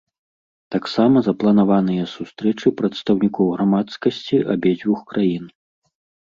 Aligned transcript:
Таксама 0.75 1.17
запланаваныя 1.27 2.05
сустрэчы 2.13 2.67
прадстаўнікоў 2.79 3.45
грамадскасці 3.57 4.37
абедзвюх 4.55 4.99
краін. 5.13 5.45